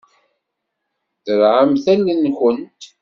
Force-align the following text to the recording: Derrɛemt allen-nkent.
Derrɛemt 1.25 1.85
allen-nkent. 1.93 2.81